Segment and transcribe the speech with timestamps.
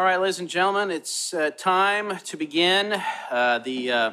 [0.00, 2.98] All right, ladies and gentlemen, it's uh, time to begin
[3.30, 4.12] uh, the, uh,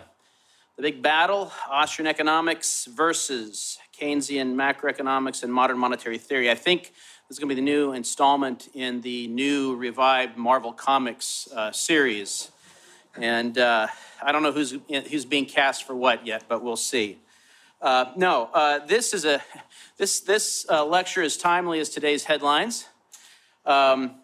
[0.76, 6.52] the big battle Austrian economics versus Keynesian macroeconomics and modern monetary theory.
[6.52, 6.92] I think
[7.30, 11.72] this is going to be the new installment in the new revived Marvel Comics uh,
[11.72, 12.52] series.
[13.16, 13.88] And uh,
[14.22, 14.76] I don't know who's,
[15.10, 17.18] who's being cast for what yet, but we'll see.
[17.82, 19.42] Uh, no, this is a
[19.98, 22.88] this this lecture is timely as today's headlines.
[23.66, 24.16] Um,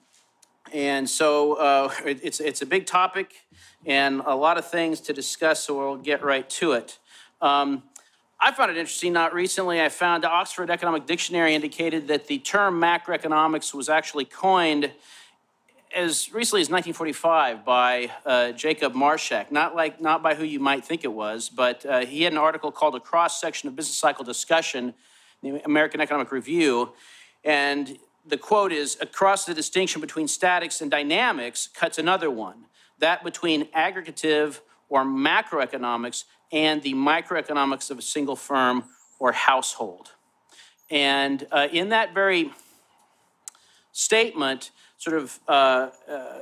[0.73, 3.45] and so uh, it's, it's a big topic
[3.85, 6.97] and a lot of things to discuss, so we'll get right to it.
[7.41, 7.83] Um,
[8.39, 9.13] I found it interesting.
[9.13, 14.25] Not recently, I found the Oxford Economic Dictionary indicated that the term macroeconomics was actually
[14.25, 14.91] coined
[15.95, 19.51] as recently as 1945 by uh, Jacob Marschak.
[19.51, 22.39] Not like not by who you might think it was, but uh, he had an
[22.39, 24.93] article called "A Cross Section of Business Cycle Discussion,"
[25.41, 26.91] in the American Economic Review,
[27.43, 32.65] and the quote is across the distinction between statics and dynamics cuts another one
[32.99, 38.85] that between aggregative or macroeconomics and the microeconomics of a single firm
[39.19, 40.11] or household.
[40.89, 42.51] And uh, in that very
[43.91, 46.39] statement, sort of uh, uh,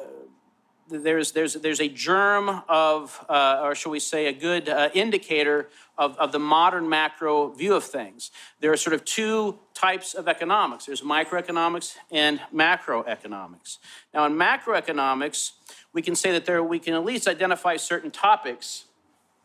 [0.91, 5.69] there's, there's, there's a germ of, uh, or shall we say, a good uh, indicator
[5.97, 8.31] of, of the modern macro view of things.
[8.59, 13.77] There are sort of two types of economics there's microeconomics and macroeconomics.
[14.13, 15.51] Now, in macroeconomics,
[15.93, 18.85] we can say that there we can at least identify certain topics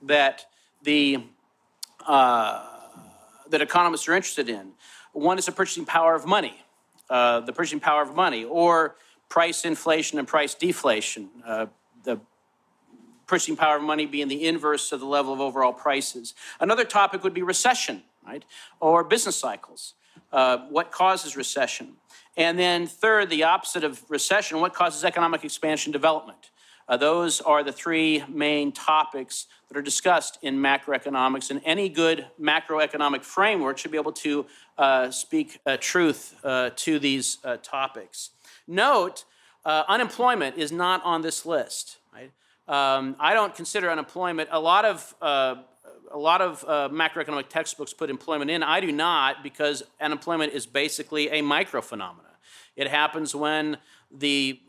[0.03, 0.47] that
[0.83, 1.25] the
[2.07, 2.65] uh,
[3.51, 4.73] that economists are interested in.
[5.13, 6.61] One is the purchasing power of money,
[7.09, 8.97] uh, the purchasing power of money, or
[9.29, 11.29] price inflation and price deflation.
[11.45, 11.67] Uh,
[12.05, 12.21] the
[13.27, 16.35] purchasing power of money being the inverse of the level of overall prices.
[16.61, 18.45] Another topic would be recession, right?
[18.81, 19.95] Or business cycles.
[20.33, 21.95] Uh, what causes recession?
[22.37, 26.51] And then, third, the opposite of recession, what causes economic expansion development?
[26.89, 32.27] Uh, those are the three main topics that are discussed in macroeconomics, and any good
[32.41, 34.47] macroeconomic framework should be able to
[34.79, 38.31] uh, speak uh, truth uh, to these uh, topics.
[38.67, 39.25] Note,
[39.65, 41.99] uh, unemployment is not on this list.
[42.13, 42.33] Right?
[42.69, 44.49] Um, I don't consider unemployment.
[44.53, 45.57] A lot of uh,
[46.13, 48.63] a lot of uh, macroeconomic textbooks put employment in.
[48.63, 52.29] I do not because unemployment is basically a micro phenomena.
[52.77, 53.79] It happens when
[54.11, 54.61] the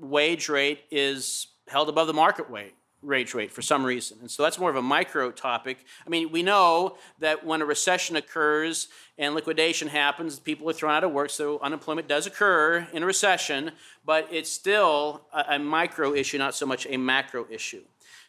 [0.00, 4.18] wage rate is held above the market wage rate for some reason.
[4.20, 5.84] And so that's more of a micro topic.
[6.06, 10.92] I mean, we know that when a recession occurs and liquidation happens, people are thrown
[10.92, 13.70] out of work, so unemployment does occur in a recession,
[14.04, 17.82] but it's still a, a micro issue, not so much a macro issue.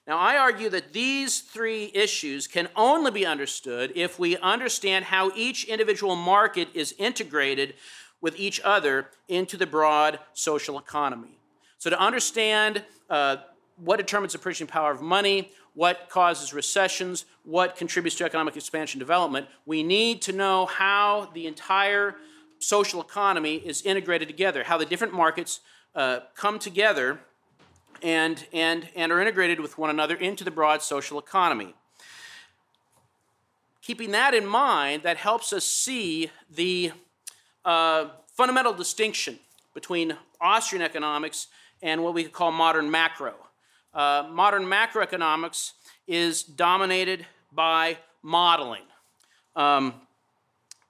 [0.08, 5.32] Now, I argue that these three issues can only be understood if we understand how
[5.36, 7.74] each individual market is integrated
[8.22, 11.40] with each other into the broad social economy.
[11.80, 13.38] So, to understand uh,
[13.78, 18.98] what determines the purchasing power of money, what causes recessions, what contributes to economic expansion
[18.98, 19.48] development.
[19.66, 22.16] We need to know how the entire
[22.60, 25.60] social economy is integrated together, how the different markets
[25.94, 27.20] uh, come together
[28.02, 31.76] and, and, and are integrated with one another into the broad social economy.
[33.82, 36.92] Keeping that in mind, that helps us see the
[37.66, 39.40] uh, fundamental distinction
[39.74, 41.48] between Austrian economics
[41.82, 43.36] and what we could call modern macro
[43.96, 45.72] uh, modern macroeconomics
[46.08, 48.84] is dominated by modeling.
[49.56, 49.96] Um,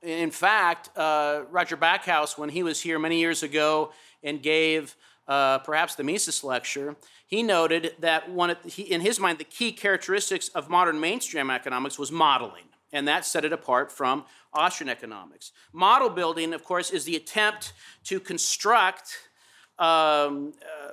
[0.01, 3.91] in fact, uh, Roger Backhouse, when he was here many years ago
[4.23, 4.95] and gave
[5.27, 6.95] uh, perhaps the Mises lecture,
[7.27, 11.97] he noted that one he, in his mind, the key characteristics of modern mainstream economics
[11.97, 15.51] was modeling, and that set it apart from Austrian economics.
[15.73, 17.73] Model building, of course, is the attempt
[18.03, 19.17] to construct
[19.79, 20.91] um, uh,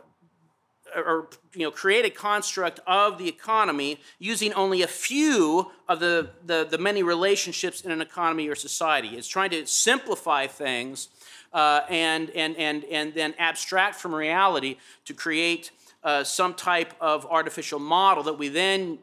[0.95, 6.31] or you know, create a construct of the economy using only a few of the,
[6.45, 9.09] the, the many relationships in an economy or society.
[9.09, 11.09] It's trying to simplify things
[11.53, 15.71] uh, and, and, and, and then abstract from reality to create
[16.05, 18.99] uh, some type of artificial model that we then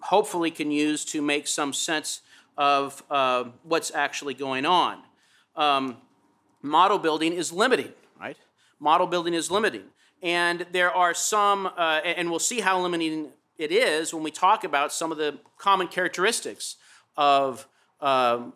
[0.00, 2.20] hopefully can use to make some sense
[2.56, 4.98] of uh, what's actually going on.
[5.56, 5.96] Um,
[6.62, 8.36] model building is limiting, right?
[8.78, 9.84] Model building is limiting.
[10.22, 14.64] And there are some, uh, and we'll see how limiting it is when we talk
[14.64, 16.76] about some of the common characteristics
[17.16, 17.66] of
[18.00, 18.52] um,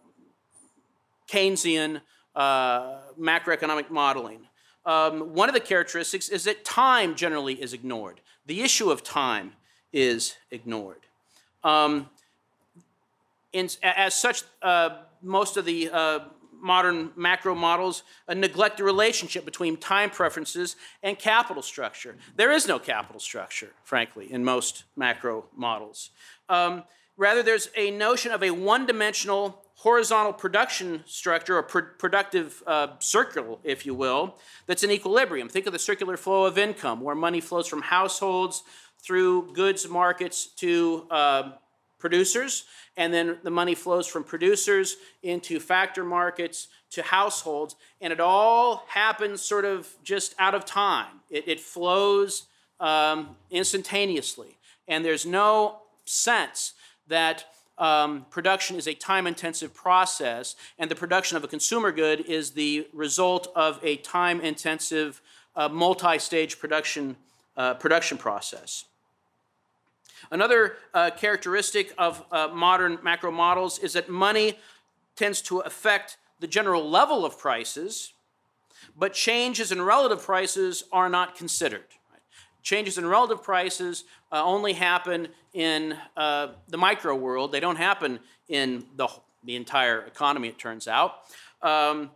[1.29, 2.01] Keynesian
[2.35, 4.41] uh, macroeconomic modeling.
[4.85, 8.21] Um, one of the characteristics is that time generally is ignored.
[8.47, 9.53] The issue of time
[9.93, 11.01] is ignored.
[11.63, 12.09] Um,
[13.53, 16.21] in, as such, uh, most of the uh,
[16.63, 22.17] modern macro models uh, neglect the relationship between time preferences and capital structure.
[22.37, 26.11] There is no capital structure, frankly, in most macro models.
[26.49, 26.85] Um,
[27.17, 32.87] rather, there's a notion of a one dimensional horizontal production structure or pr- productive uh,
[33.01, 35.49] circle, if you will, that's in equilibrium.
[35.49, 38.63] Think of the circular flow of income, where money flows from households
[39.01, 41.53] through goods markets to uh,
[41.99, 42.65] producers,
[42.97, 48.85] and then the money flows from producers into factor markets to households, and it all
[48.89, 51.21] happens sort of just out of time.
[51.31, 52.47] It, it flows
[52.81, 56.75] um, instantaneously, and there's no sense
[57.09, 57.45] that
[57.79, 62.51] um, production is a time intensive process, and the production of a consumer good is
[62.51, 65.23] the result of a time intensive,
[65.57, 67.17] uh, multi stage production,
[67.57, 68.85] uh, production process.
[70.31, 74.59] Another uh, characteristic of uh, modern macro models is that money
[75.17, 78.13] tends to affect the general level of prices,
[78.97, 81.85] but changes in relative prices are not considered.
[82.63, 87.53] Changes in relative prices uh, only happen in uh, the micro world.
[87.53, 89.09] They don't happen in the,
[89.45, 91.15] the entire economy, it turns out.
[91.63, 92.11] Um,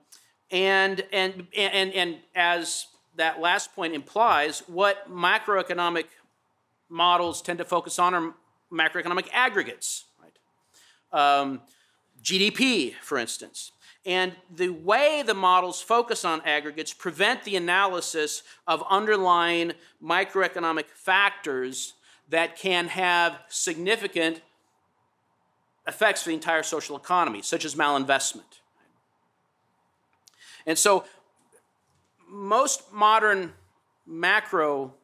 [0.50, 2.86] and, and, and, and as
[3.16, 6.04] that last point implies, what macroeconomic
[6.88, 8.34] models tend to focus on are
[8.72, 11.40] macroeconomic aggregates, right?
[11.40, 11.62] Um,
[12.22, 13.72] GDP, for instance.
[14.04, 19.72] And the way the models focus on aggregates prevent the analysis of underlying
[20.02, 21.94] microeconomic factors
[22.28, 24.42] that can have significant
[25.86, 28.60] effects for the entire social economy, such as malinvestment.
[30.66, 31.04] And so,
[32.28, 33.52] most modern
[34.06, 34.94] macro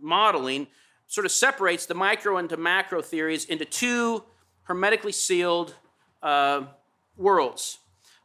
[0.00, 0.66] modeling
[1.06, 4.24] sort of separates the micro into macro theories into two
[4.64, 5.74] hermetically sealed
[6.22, 6.62] uh,
[7.16, 7.78] worlds.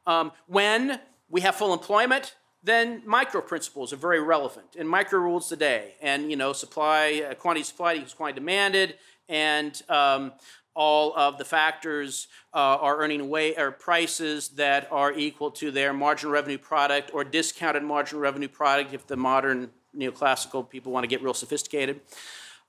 [0.06, 1.00] Um, when
[1.30, 5.94] we have full employment, then micro principles are very relevant, and micro rules today.
[6.02, 8.96] And you know, supply, uh, quantity supplied equals quantity demanded,
[9.30, 10.34] and um,
[10.76, 15.94] all of the factors uh, are earning away or prices that are equal to their
[15.94, 21.08] marginal revenue product or discounted marginal revenue product if the modern neoclassical people want to
[21.08, 22.00] get real sophisticated.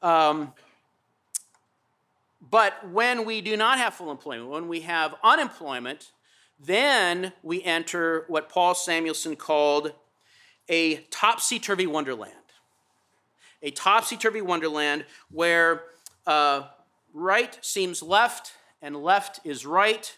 [0.03, 0.53] Um,
[2.51, 6.11] but when we do not have full employment, when we have unemployment,
[6.59, 9.93] then we enter what Paul Samuelson called
[10.69, 12.35] a topsy turvy wonderland.
[13.63, 15.85] A topsy turvy wonderland where
[16.27, 16.65] uh,
[17.15, 20.17] right seems left and left is right,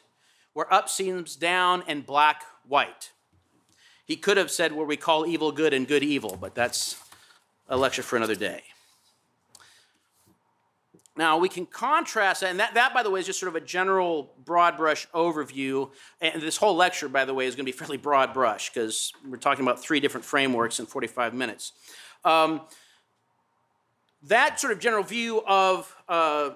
[0.54, 3.10] where up seems down and black white.
[4.06, 7.02] He could have said where we call evil good and good evil, but that's
[7.68, 8.62] a lecture for another day.
[11.16, 13.54] Now, we can contrast that, and that, that, by the way, is just sort of
[13.54, 15.90] a general broad brush overview.
[16.20, 19.12] And this whole lecture, by the way, is going to be fairly broad brush because
[19.28, 21.72] we're talking about three different frameworks in 45 minutes.
[22.24, 22.62] Um,
[24.24, 26.50] that sort of general view of uh,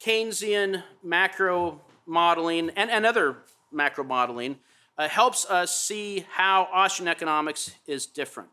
[0.00, 3.36] Keynesian macro modeling and, and other
[3.70, 4.58] macro modeling
[4.98, 8.50] uh, helps us see how Austrian economics is different.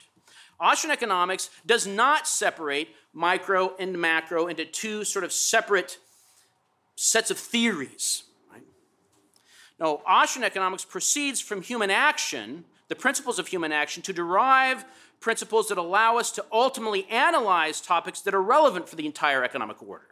[0.59, 5.97] Austrian economics does not separate micro and macro into two sort of separate
[6.95, 8.23] sets of theories.
[8.51, 8.63] Right?
[9.79, 14.83] No, Austrian economics proceeds from human action, the principles of human action, to derive
[15.21, 19.81] principles that allow us to ultimately analyze topics that are relevant for the entire economic
[19.81, 20.07] order.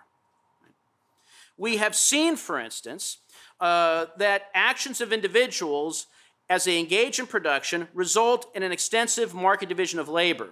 [1.58, 3.18] We have seen, for instance,
[3.60, 6.08] uh, that actions of individuals
[6.50, 10.50] as they engage in production result in an extensive market division of labor.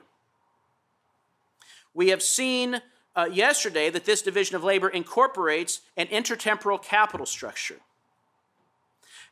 [1.94, 2.82] We have seen
[3.16, 7.80] uh, yesterday that this division of labor incorporates an intertemporal capital structure.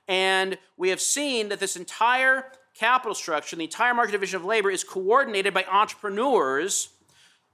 [0.08, 4.70] And we have seen that this entire capital structure, the entire market division of labor,
[4.70, 6.90] is coordinated by entrepreneurs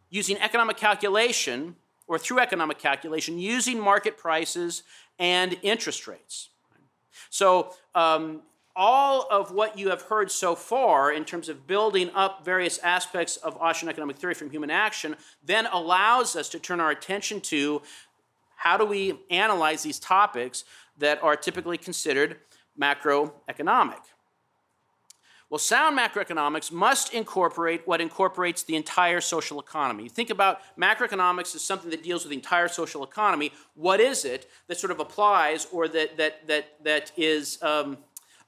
[0.10, 1.75] using economic calculation
[2.08, 4.84] or through economic calculation using market prices
[5.20, 6.50] and interest rates.
[7.30, 8.42] So, um,
[8.79, 13.36] all of what you have heard so far in terms of building up various aspects
[13.36, 17.81] of Austrian economic theory from human action then allows us to turn our attention to
[18.55, 20.63] how do we analyze these topics
[20.98, 22.38] that are typically considered
[22.79, 24.00] macroeconomic.
[25.50, 30.03] Well, sound macroeconomics must incorporate what incorporates the entire social economy.
[30.03, 33.51] You think about macroeconomics as something that deals with the entire social economy.
[33.74, 37.98] What is it that sort of applies or that, that, that, that is um,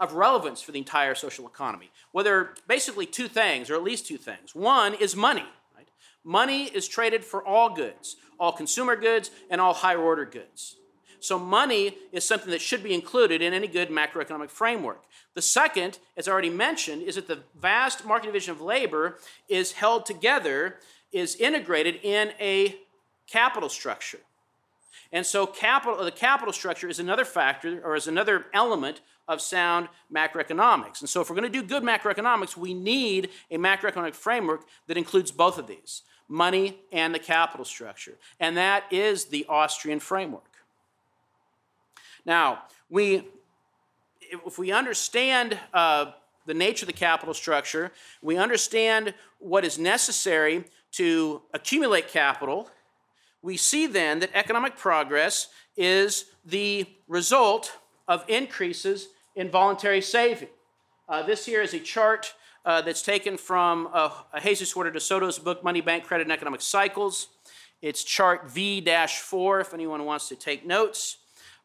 [0.01, 1.91] of relevance for the entire social economy.
[2.11, 4.55] Well, there are basically two things, or at least two things.
[4.55, 5.45] One is money.
[5.77, 5.87] Right?
[6.23, 10.75] Money is traded for all goods, all consumer goods and all higher order goods.
[11.19, 15.03] so money is something that should be included in any good macroeconomic framework.
[15.35, 20.07] The second, as already mentioned, is that the vast market division of labor is held
[20.07, 20.79] together,
[21.11, 22.75] is integrated in a
[23.27, 24.19] capital structure.
[25.11, 29.87] And so capital, the capital structure is another factor or is another element of sound
[30.13, 31.01] macroeconomics.
[31.01, 34.97] And so if we're going to do good macroeconomics, we need a macroeconomic framework that
[34.97, 38.17] includes both of these money and the capital structure.
[38.39, 40.43] And that is the Austrian framework.
[42.25, 43.27] Now, we,
[44.45, 46.11] if we understand uh,
[46.45, 52.69] the nature of the capital structure, we understand what is necessary to accumulate capital
[53.41, 57.77] we see then that economic progress is the result
[58.07, 60.49] of increases in voluntary saving.
[61.07, 62.33] Uh, this here is a chart
[62.65, 64.09] uh, that's taken from uh,
[64.41, 67.27] Jesus Huerta de Soto's book, Money, Bank, Credit, and Economic Cycles.
[67.81, 71.17] It's chart V 4 if anyone wants to take notes.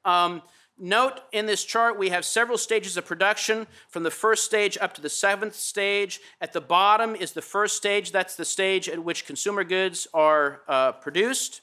[0.05, 0.43] Um,
[0.78, 4.95] note in this chart we have several stages of production from the first stage up
[4.95, 6.21] to the seventh stage.
[6.40, 10.62] At the bottom is the first stage, that's the stage at which consumer goods are
[10.66, 11.61] uh, produced.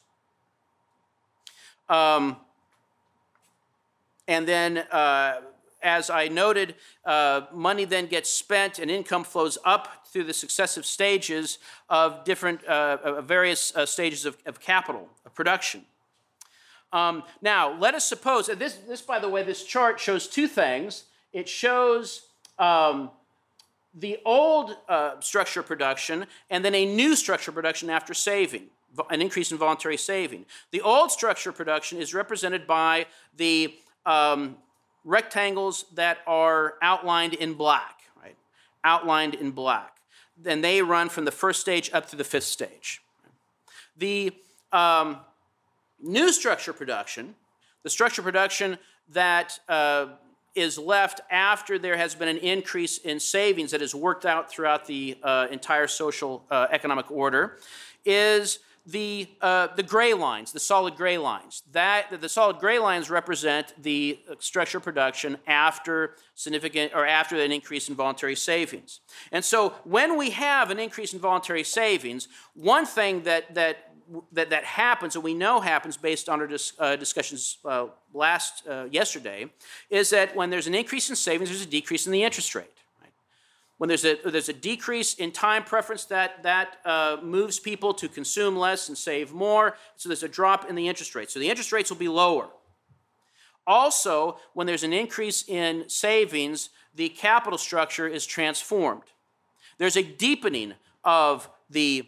[1.90, 2.38] Um,
[4.28, 5.42] and then, uh,
[5.82, 6.76] as I noted,
[7.06, 11.58] uh, money then gets spent and income flows up through the successive stages
[11.90, 15.86] of different, uh, various uh, stages of, of, capital, of production.
[16.94, 20.48] Um, now, let us suppose, and this, this, by the way, this chart shows two
[20.48, 21.06] things.
[21.34, 22.28] It shows
[22.60, 23.10] um,
[23.94, 28.70] the old uh, structure of production and then a new structure of production after saving
[29.10, 30.46] an increase in voluntary saving.
[30.72, 33.74] The old structure production is represented by the
[34.06, 34.58] um,
[35.04, 38.36] rectangles that are outlined in black, right?
[38.84, 39.98] Outlined in black.
[40.46, 43.02] And they run from the first stage up to the fifth stage.
[43.98, 44.32] The
[44.72, 45.18] um,
[46.02, 47.36] new structure production,
[47.84, 48.78] the structure production
[49.10, 50.08] that uh,
[50.56, 54.86] is left after there has been an increase in savings that is worked out throughout
[54.86, 57.58] the uh, entire social uh, economic order,
[58.06, 61.64] is the, uh, the gray lines, the solid gray lines.
[61.72, 67.88] That, the solid gray lines represent the structure production after significant or after an increase
[67.88, 69.00] in voluntary savings.
[69.32, 73.94] And so when we have an increase in voluntary savings, one thing that, that
[74.34, 78.68] that, that happens, and we know happens based on our dis, uh, discussions uh, last
[78.68, 79.50] uh, yesterday,
[79.90, 82.73] is that when there's an increase in savings, there's a decrease in the interest rate.
[83.78, 88.08] When there's a, there's a decrease in time preference, that, that uh, moves people to
[88.08, 89.76] consume less and save more.
[89.98, 91.32] So there's a drop in the interest rate.
[91.32, 92.50] So the interest rates will be lower.
[93.66, 99.04] Also, when there's an increase in savings, the capital structure is transformed.
[99.78, 102.06] There's a deepening of the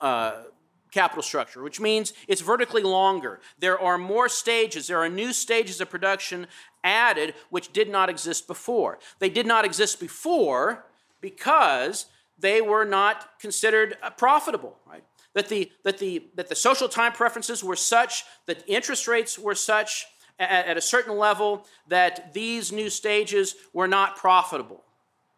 [0.00, 0.42] uh,
[0.90, 3.40] capital structure, which means it's vertically longer.
[3.58, 6.46] There are more stages, there are new stages of production
[6.82, 8.98] added which did not exist before.
[9.18, 10.84] They did not exist before
[11.20, 12.06] because
[12.38, 15.04] they were not considered uh, profitable, right?
[15.34, 19.54] That the, that, the, that the social time preferences were such, that interest rates were
[19.54, 20.06] such
[20.40, 24.82] at, at a certain level that these new stages were not profitable.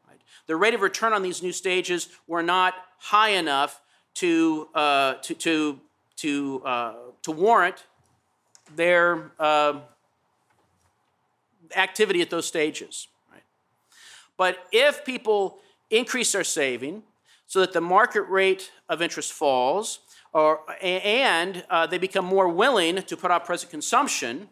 [0.09, 0.21] Right?
[0.47, 3.82] The rate of return on these new stages were not high enough
[4.14, 5.81] to, uh, to, to,
[6.16, 7.85] to, uh, to warrant
[8.75, 9.81] their, uh,
[11.76, 13.09] activity at those stages.
[13.31, 13.42] Right?
[14.37, 15.59] But if people
[15.90, 17.02] increase their saving
[17.47, 20.00] so that the market rate of interest falls,
[20.33, 24.49] or, and uh, they become more willing to put off present consumption,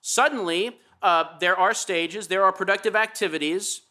[0.00, 3.82] suddenly uh, there are stages, there are productive activities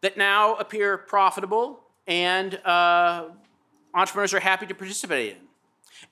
[0.00, 3.26] that now appear profitable and uh,
[3.94, 5.38] entrepreneurs are happy to participate in.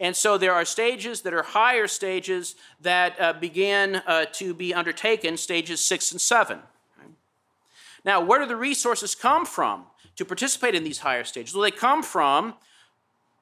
[0.01, 4.73] And so there are stages that are higher stages that uh, begin uh, to be
[4.73, 6.61] undertaken, stages six and seven.
[8.05, 9.85] Now, where do the resources come from
[10.17, 11.55] to participate in these higher stages?
[11.55, 12.55] Well, they come from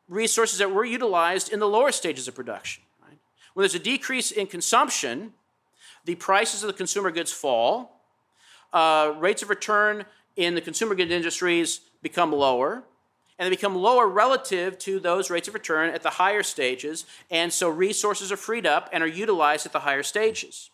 [0.09, 2.83] resources that were utilized in the lower stages of production.
[3.03, 3.19] Right?
[3.55, 5.33] When there's a decrease in consumption,
[6.05, 8.03] the prices of the consumer goods fall,
[8.73, 10.05] uh, rates of return
[10.37, 12.85] in the consumer goods industries become lower,
[13.39, 17.53] and they become lower relative to those rates of return at the higher stages, and
[17.53, 20.71] so resources are freed up and are utilized at the higher stages.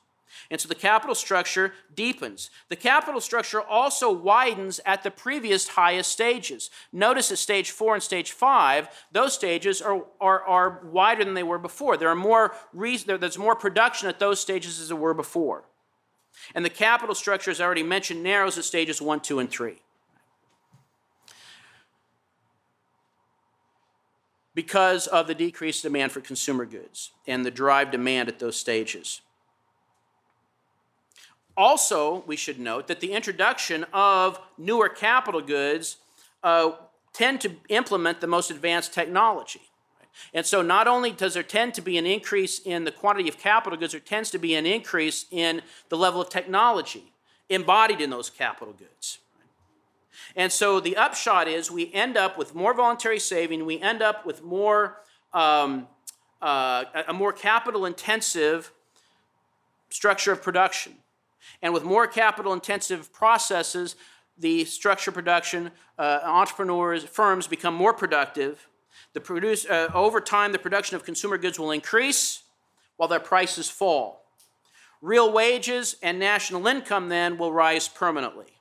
[0.51, 2.51] And so the capital structure deepens.
[2.69, 6.71] The capital structure also widens at the previous highest stages.
[6.93, 11.43] Notice at stage four and stage five, those stages are, are, are wider than they
[11.43, 11.97] were before.
[11.97, 15.65] There are more there's more production at those stages as there were before.
[16.55, 19.81] And the capital structure, as I already mentioned, narrows at stages one, two, and three.
[24.57, 29.21] Because of the decreased demand for consumer goods and the drive demand at those stages.
[31.59, 35.99] Also, we should note that the introduction of newer capital goods
[36.43, 36.73] uh,
[37.13, 39.61] tend to implement the most advanced technology.
[40.33, 43.39] And so, not only does there tend to be an increase in the quantity of
[43.39, 45.61] capital goods, there tends to be an increase in
[45.91, 47.13] the level of technology
[47.51, 49.19] embodied in those capital goods.
[50.35, 54.27] And so, the upshot is we end up with more voluntary saving, we end up
[54.27, 54.99] with more,
[55.33, 55.89] um,
[56.43, 58.73] uh, a more capital intensive
[59.91, 60.95] structure of production.
[61.63, 63.97] And with more capital intensive processes,
[64.39, 68.69] the structure production, uh, entrepreneurs, firms become more productive.
[69.15, 72.43] The produce, uh, over time, the production of consumer goods will increase
[72.97, 74.25] while their prices fall.
[75.01, 78.56] Real wages and national income then will rise permanently.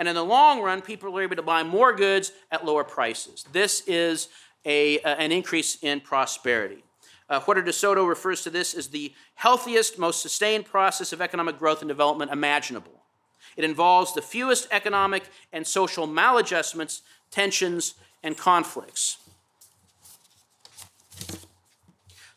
[0.00, 3.44] And in the long run, people are able to buy more goods at lower prices.
[3.52, 4.30] This is
[4.64, 6.82] a, uh, an increase in prosperity.
[7.28, 11.58] Uh, Huerta de Soto refers to this as the healthiest, most sustained process of economic
[11.58, 13.02] growth and development imaginable.
[13.58, 17.92] It involves the fewest economic and social maladjustments, tensions,
[18.22, 19.18] and conflicts.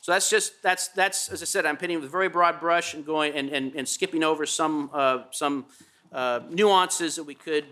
[0.01, 2.93] So that's just that's that's as I said, I'm painting with a very broad brush
[2.93, 5.65] and going and, and, and skipping over some uh, some
[6.13, 7.65] uh, nuances that we could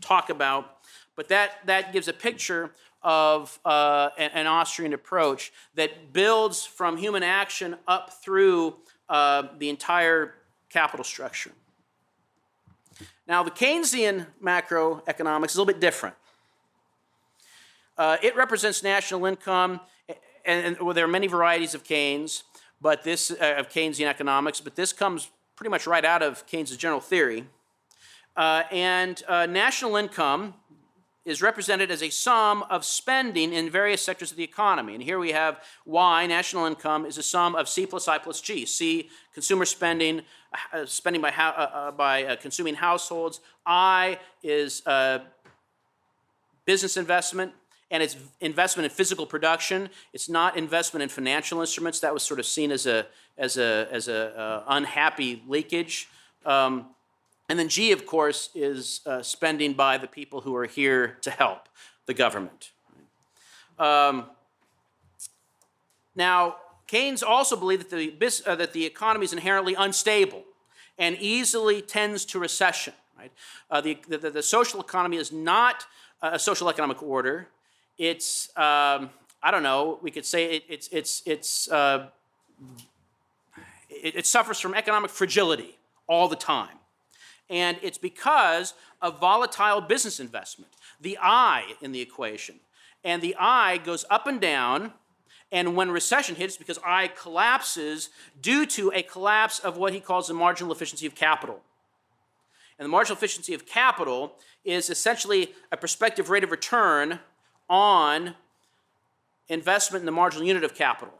[0.00, 0.78] talk about.
[1.16, 2.70] But that that gives a picture
[3.02, 8.74] of uh, an, an, Austrian approach that builds from human action up through
[9.08, 10.34] uh, the entire
[10.68, 11.50] capital structure.
[13.26, 16.14] Now, the Keynesian macroeconomics is a little bit different.
[17.96, 19.80] Uh, it represents national income,
[20.44, 22.44] and, and well, there are many varieties of Keynes,
[22.80, 26.76] but this uh, of Keynesian economics, but this comes pretty much right out of Keynes'
[26.76, 27.44] general theory.
[28.40, 30.54] Uh, and uh, national income
[31.26, 34.94] is represented as a sum of spending in various sectors of the economy.
[34.94, 38.40] And here we have Y, national income, is a sum of C plus I plus
[38.40, 38.64] G.
[38.64, 40.22] C, consumer spending,
[40.72, 43.40] uh, spending by, uh, uh, by uh, consuming households.
[43.66, 44.80] I is
[46.64, 47.52] business investment,
[47.90, 49.90] and it's investment in physical production.
[50.14, 52.00] It's not investment in financial instruments.
[52.00, 56.08] That was sort of seen as a, as a, as a uh, unhappy leakage.
[56.46, 56.86] Um,
[57.50, 61.32] and then G, of course, is uh, spending by the people who are here to
[61.32, 61.68] help
[62.06, 62.70] the government.
[63.76, 64.26] Um,
[66.14, 70.44] now, Keynes also believed that the, uh, that the economy is inherently unstable
[70.96, 72.94] and easily tends to recession.
[73.18, 73.32] Right?
[73.68, 75.86] Uh, the, the, the, social economy is not
[76.22, 77.48] a social economic order.
[77.98, 79.10] It's, um,
[79.42, 82.10] I don't know, we could say it, it's, it's, it's, uh,
[83.88, 86.79] it, it suffers from economic fragility all the time.
[87.50, 92.60] And it's because of volatile business investment, the I in the equation.
[93.04, 94.92] And the I goes up and down.
[95.50, 98.10] And when recession hits, because I collapses
[98.40, 101.60] due to a collapse of what he calls the marginal efficiency of capital.
[102.78, 107.18] And the marginal efficiency of capital is essentially a prospective rate of return
[107.68, 108.34] on
[109.48, 111.14] investment in the marginal unit of capital.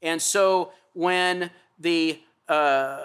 [0.00, 2.98] And so when the uh,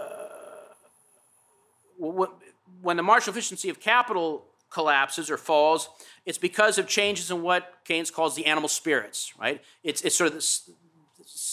[1.99, 5.89] when the marginal efficiency of capital collapses or falls,
[6.25, 9.61] it's because of changes in what Keynes calls the animal spirits, right?
[9.83, 10.69] It's, it's sort of this,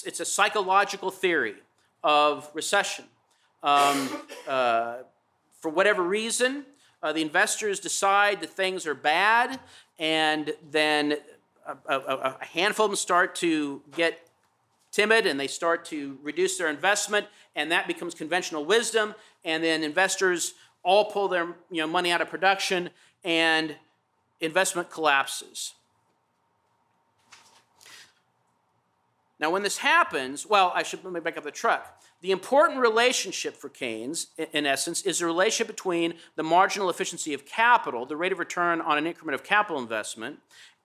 [0.07, 1.57] it's a psychological theory
[2.05, 3.07] of recession.
[3.63, 4.09] Um,
[4.47, 4.99] uh,
[5.61, 6.67] for whatever reason,
[7.03, 9.59] uh, the investors decide that things are bad,
[9.99, 11.17] and then
[11.67, 14.26] a, a, a handful of them start to get
[14.97, 19.15] timid and they start to reduce their investment, and that becomes conventional wisdom.
[19.45, 22.91] And then investors all pull their you know, money out of production,
[23.23, 23.77] and
[24.41, 25.75] investment collapses.
[29.39, 32.03] Now, when this happens, well, I should let me back up the truck.
[32.23, 37.45] The important relationship for Keynes, in essence, is the relationship between the marginal efficiency of
[37.45, 40.39] capital, the rate of return on an increment of capital investment,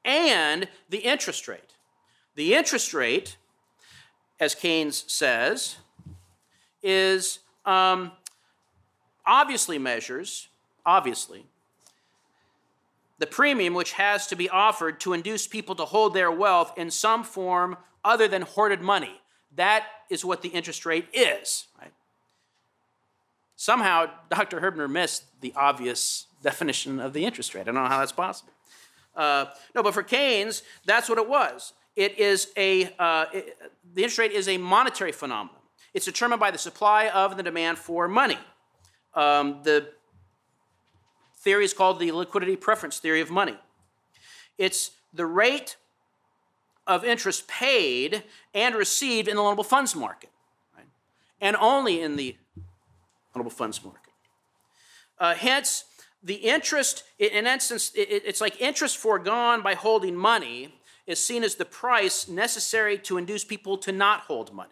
[0.03, 1.75] and the interest rate.
[2.35, 3.37] The interest rate
[4.41, 5.77] as Keynes says,
[6.81, 8.11] is um,
[9.25, 10.49] obviously measures,
[10.83, 11.45] obviously,
[13.19, 16.89] the premium which has to be offered to induce people to hold their wealth in
[16.89, 19.21] some form other than hoarded money.
[19.55, 21.67] That is what the interest rate is.
[21.79, 21.93] Right?
[23.55, 24.59] Somehow, Dr.
[24.59, 27.61] Herbener missed the obvious definition of the interest rate.
[27.61, 28.53] I don't know how that's possible.
[29.15, 31.73] Uh, no, but for Keynes, that's what it was.
[31.95, 33.57] It is a, uh, it,
[33.93, 35.61] the interest rate is a monetary phenomenon.
[35.93, 38.37] It's determined by the supply of and the demand for money.
[39.13, 39.89] Um, the
[41.39, 43.57] theory is called the liquidity preference theory of money.
[44.57, 45.75] It's the rate
[46.87, 48.23] of interest paid
[48.53, 50.29] and received in the loanable funds market,
[50.75, 50.87] right?
[51.41, 52.35] and only in the
[53.35, 54.13] loanable funds market.
[55.19, 55.85] Uh, hence,
[56.23, 60.73] the interest, in essence, it's like interest foregone by holding money
[61.11, 64.69] is seen as the price necessary to induce people to not hold money.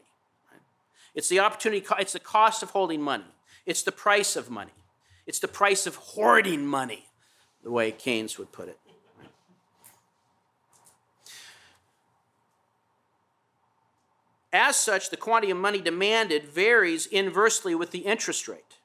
[1.16, 4.72] It's the opportunity, it's the cost of holding money, it's the price of money,
[5.26, 7.06] it's the price of hoarding money,
[7.64, 8.80] the way Keynes would put it.
[14.52, 18.78] As such, the quantity of money demanded varies inversely with the interest rate.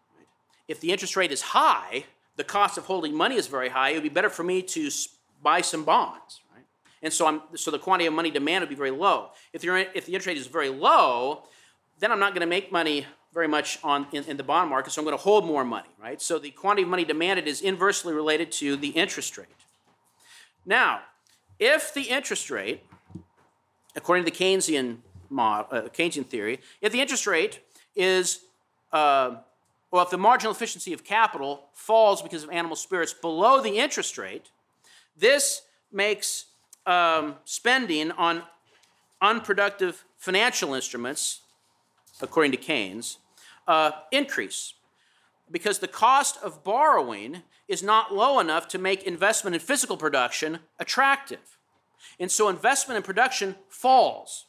[0.69, 2.05] If the interest rate is high,
[2.37, 3.91] the cost of holding money is very high.
[3.91, 4.91] It would be better for me to
[5.43, 6.41] buy some bonds?
[7.05, 9.31] And so, I'm, so the quantity of money demanded would be very low.
[9.53, 11.45] If, the if the interest rate is very low,
[12.01, 14.93] then I'm not going to make money very much on in, in the bond market,
[14.93, 16.21] so I'm going to hold more money, right?
[16.23, 19.49] So the quantity of money demanded is inversely related to the interest rate.
[20.65, 21.01] Now,
[21.59, 22.83] if the interest rate,
[23.95, 27.61] according to the Keynesian model, uh, Keynesian theory, if the interest rate
[27.95, 28.41] is,
[28.93, 29.37] uh,
[29.91, 34.17] well, if the marginal efficiency of capital falls because of animal spirits below the interest
[34.17, 34.51] rate,
[35.17, 35.63] this
[35.93, 36.47] makes
[36.87, 38.43] um, spending on
[39.21, 41.41] unproductive financial instruments,
[42.21, 43.19] according to Keynes,
[43.67, 44.75] uh, increase
[45.51, 50.59] because the cost of borrowing is not low enough to make investment in physical production
[50.79, 51.59] attractive.
[52.19, 54.47] And so investment in production falls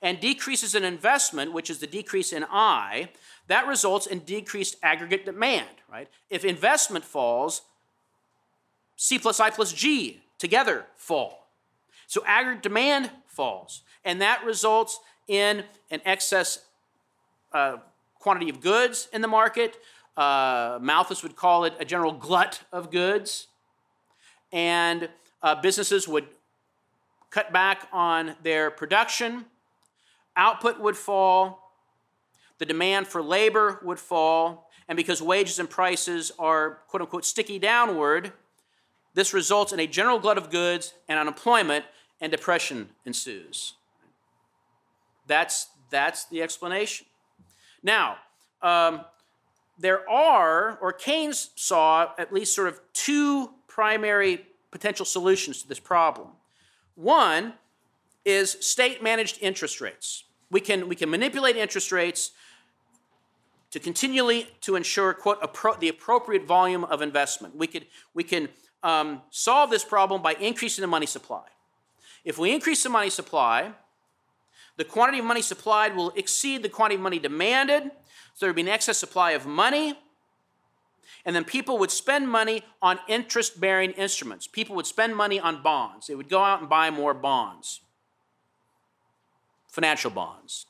[0.00, 3.10] and decreases in investment, which is the decrease in I,
[3.48, 6.08] that results in decreased aggregate demand, right?
[6.30, 7.62] If investment falls,
[8.96, 11.48] C plus I plus G together fall.
[12.06, 16.66] So aggregate demand falls, and that results in an excess
[17.52, 17.78] uh,
[18.18, 19.78] quantity of goods in the market.
[20.16, 23.46] Uh, Malthus would call it a general glut of goods.
[24.52, 25.08] And
[25.42, 26.26] uh, businesses would
[27.30, 29.46] cut back on their production
[30.36, 31.72] output would fall,
[32.58, 37.58] the demand for labor would fall, and because wages and prices are quote unquote sticky
[37.58, 38.32] downward,
[39.14, 41.84] this results in a general glut of goods and unemployment,
[42.20, 43.74] and depression ensues.
[45.26, 47.06] That's, that's the explanation.
[47.82, 48.16] Now,
[48.62, 49.00] um,
[49.78, 55.80] there are, or Keynes saw at least sort of two primary potential solutions to this
[55.80, 56.28] problem.
[56.94, 57.54] One
[58.24, 60.24] is state managed interest rates.
[60.50, 62.30] We can, we can manipulate interest rates
[63.72, 67.56] to continually to ensure quote appro- the appropriate volume of investment.
[67.56, 68.48] We could we can
[68.82, 71.44] um, solve this problem by increasing the money supply.
[72.24, 73.72] If we increase the money supply,
[74.76, 77.84] the quantity of money supplied will exceed the quantity of money demanded,
[78.34, 79.98] so there would be an excess supply of money.
[81.24, 84.46] And then people would spend money on interest bearing instruments.
[84.46, 86.08] People would spend money on bonds.
[86.08, 87.80] They would go out and buy more bonds
[89.72, 90.66] financial bonds.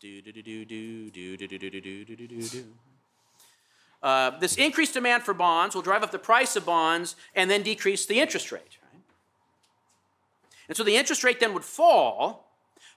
[4.03, 7.63] Uh, this increased demand for bonds will drive up the price of bonds and then
[7.63, 8.79] decrease the interest rate.
[8.93, 9.03] Right?
[10.69, 12.49] And so the interest rate then would fall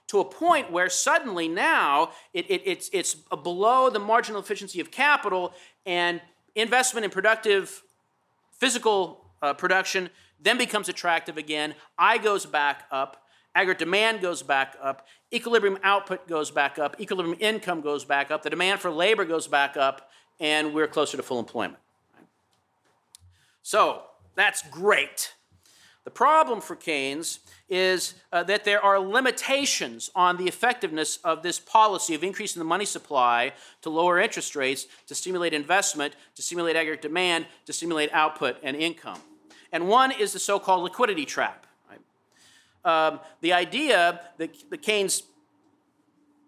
[0.08, 4.90] to a point where suddenly now it, it, it's, it's below the marginal efficiency of
[4.90, 5.52] capital
[5.84, 6.20] and
[6.54, 7.82] investment in productive
[8.52, 11.74] physical uh, production then becomes attractive again.
[11.98, 13.22] I goes back up
[13.56, 18.42] aggregate demand goes back up, equilibrium output goes back up, equilibrium income goes back up,
[18.42, 21.78] the demand for labor goes back up, and we're closer to full employment.
[23.62, 24.02] So
[24.34, 25.34] that's great.
[26.04, 31.58] The problem for Keynes is uh, that there are limitations on the effectiveness of this
[31.58, 36.76] policy of increasing the money supply to lower interest rates, to stimulate investment, to stimulate
[36.76, 39.20] aggregate demand, to stimulate output and income.
[39.72, 41.66] And one is the so called liquidity trap
[42.86, 45.24] um, the idea that, the Keynes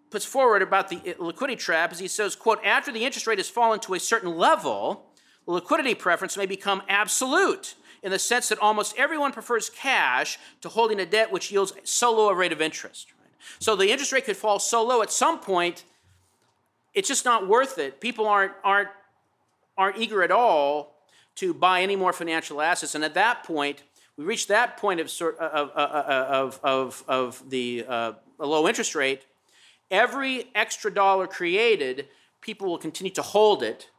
[0.09, 3.37] puts forward about the uh, liquidity trap is he says, quote, after the interest rate
[3.37, 5.05] has fallen to a certain level,
[5.45, 10.99] liquidity preference may become absolute in the sense that almost everyone prefers cash to holding
[10.99, 13.13] a debt which yields so low a rate of interest.
[13.19, 13.31] Right?
[13.59, 15.83] So the interest rate could fall so low at some point,
[16.93, 17.99] it's just not worth it.
[17.99, 18.89] People aren't, aren't,
[19.77, 20.95] aren't eager at all
[21.35, 22.95] to buy any more financial assets.
[22.95, 23.83] And at that point,
[24.17, 28.67] we reach that point of, sort uh, of, uh, of, of, of the uh, low
[28.67, 29.25] interest rate,
[29.91, 32.07] every extra dollar created,
[32.41, 33.89] people will continue to hold it.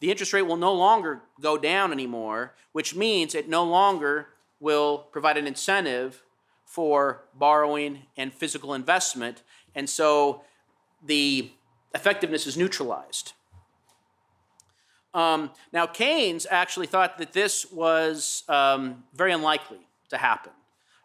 [0.00, 4.28] The interest rate will no longer go down anymore, which means it no longer
[4.60, 6.22] will provide an incentive
[6.64, 9.42] for borrowing and physical investment.
[9.74, 10.42] And so
[11.04, 11.50] the
[11.94, 13.32] effectiveness is neutralized.
[15.14, 19.80] Um, now, Keynes actually thought that this was um, very unlikely.
[20.10, 20.52] to happen.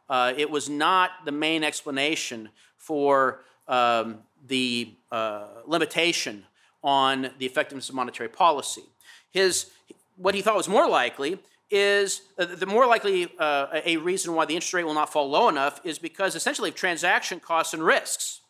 [0.09, 6.45] Uh, it was not the main explanation for um, the uh, limitation
[6.83, 8.83] on the effectiveness of monetary policy.
[9.31, 9.71] His,
[10.17, 11.39] what he thought was more likely
[11.71, 15.29] is uh, the more likely uh, a reason why the interest rate will not fall
[15.29, 18.41] low enough is because essentially of transaction costs and risks.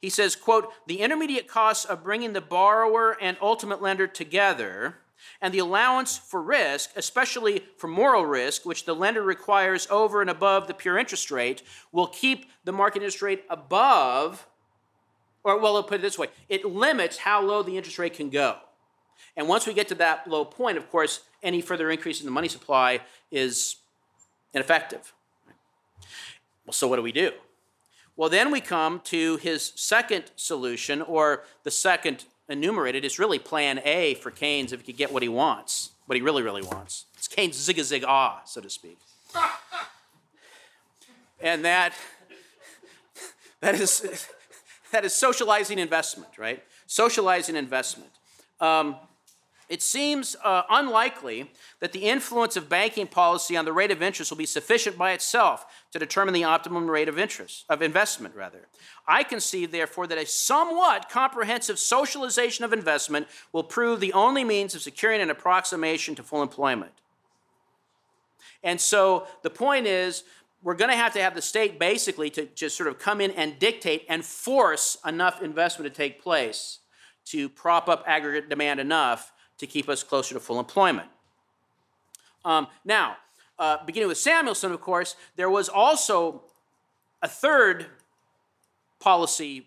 [0.00, 4.98] He says, quote, the intermediate costs of bringing the borrower and ultimate lender together
[5.40, 10.30] and the allowance for risk, especially for moral risk, which the lender requires over and
[10.30, 14.46] above the pure interest rate, will keep the market interest rate above,
[15.48, 18.30] or well, I'll put it this way it limits how low the interest rate can
[18.30, 18.56] go.
[19.36, 22.32] And once we get to that low point, of course, any further increase in the
[22.32, 23.76] money supply is
[24.52, 25.12] ineffective.
[26.66, 27.32] Well, so what do we do?
[28.16, 33.04] Well, then we come to his second solution, or the second enumerated.
[33.04, 36.22] It's really plan A for Keynes if he could get what he wants, what he
[36.22, 37.06] really, really wants.
[37.16, 38.98] It's Keynes zig a zig ah, so to speak.
[41.40, 41.92] and that,
[43.60, 44.28] that, is,
[44.92, 46.62] that is socializing investment, right?
[46.86, 48.10] Socializing investment.
[48.60, 48.96] Um,
[49.68, 54.30] it seems uh, unlikely that the influence of banking policy on the rate of interest
[54.30, 58.66] will be sufficient by itself to determine the optimum rate of interest of investment rather
[59.06, 64.74] i conceive therefore that a somewhat comprehensive socialization of investment will prove the only means
[64.74, 66.92] of securing an approximation to full employment
[68.62, 70.24] and so the point is
[70.62, 73.30] we're going to have to have the state basically to just sort of come in
[73.32, 76.80] and dictate and force enough investment to take place
[77.26, 81.08] to prop up aggregate demand enough to keep us closer to full employment.
[82.44, 83.16] Um, now,
[83.58, 86.42] uh, beginning with Samuelson, of course, there was also
[87.22, 87.86] a third
[89.00, 89.66] policy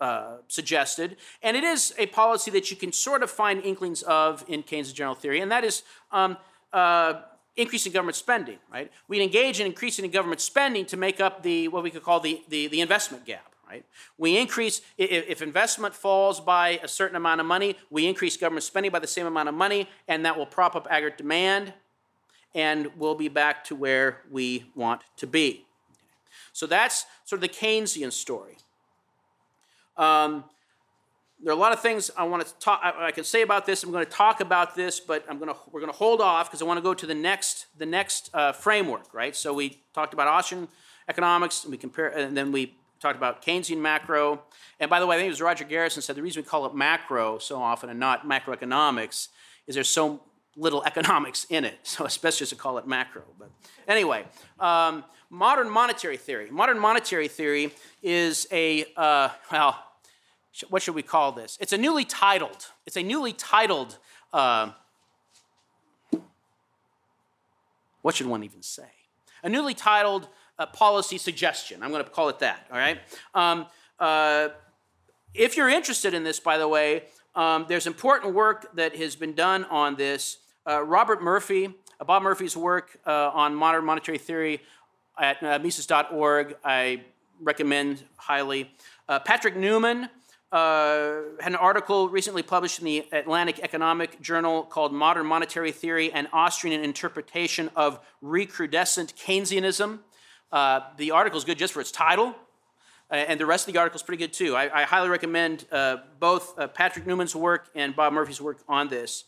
[0.00, 4.44] uh, suggested, and it is a policy that you can sort of find inklings of
[4.46, 6.36] in Keynes' general theory, and that is um,
[6.72, 7.14] uh,
[7.58, 8.58] increasing government spending.
[8.72, 8.90] Right?
[9.08, 12.42] We engage in increasing government spending to make up the what we could call the,
[12.48, 13.84] the, the investment gap right?
[14.16, 18.90] We increase, if investment falls by a certain amount of money, we increase government spending
[18.90, 21.74] by the same amount of money, and that will prop up aggregate demand,
[22.54, 25.66] and we'll be back to where we want to be.
[26.52, 28.56] So that's sort of the Keynesian story.
[29.96, 30.44] Um,
[31.42, 32.80] there are a lot of things I want to talk.
[32.82, 33.84] I, I can say about this.
[33.84, 36.48] I'm going to talk about this, but I'm going to we're going to hold off
[36.48, 39.36] because I want to go to the next the next uh, framework, right?
[39.36, 40.68] So we talked about Austrian
[41.08, 44.42] economics, and we compare, and then we talked about Keynesian macro.
[44.80, 46.66] And by the way, I think it was Roger Garrison said the reason we call
[46.66, 49.28] it macro so often and not macroeconomics
[49.66, 50.20] is there's so
[50.56, 51.78] little economics in it.
[51.82, 53.22] So it's best just to call it macro.
[53.38, 53.50] But
[53.86, 54.24] anyway,
[54.58, 56.50] um, modern monetary theory.
[56.50, 57.72] Modern monetary theory
[58.02, 59.84] is a, uh, well,
[60.68, 61.56] what should we call this?
[61.60, 63.98] It's a newly titled, it's a newly titled,
[64.32, 64.72] uh,
[68.02, 68.90] what should one even say?
[69.42, 71.82] A newly titled a policy suggestion.
[71.82, 72.98] I'm going to call it that, all right?
[73.34, 73.66] Um,
[74.00, 74.48] uh,
[75.34, 77.04] if you're interested in this, by the way,
[77.36, 80.38] um, there's important work that has been done on this.
[80.66, 84.60] Uh, Robert Murphy, uh, Bob Murphy's work uh, on modern monetary theory
[85.18, 87.02] at uh, Mises.org, I
[87.40, 88.70] recommend highly.
[89.08, 90.08] Uh, Patrick Newman
[90.50, 96.10] uh, had an article recently published in the Atlantic Economic Journal called Modern Monetary Theory
[96.10, 99.98] and Austrian Interpretation of Recrudescent Keynesianism.
[100.50, 102.34] Uh, the article is good just for its title,
[103.10, 104.56] uh, and the rest of the article is pretty good too.
[104.56, 108.88] I, I highly recommend uh, both uh, Patrick Newman's work and Bob Murphy's work on
[108.88, 109.24] this.